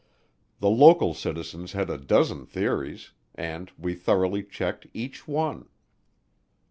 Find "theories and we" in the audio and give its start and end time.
2.47-3.93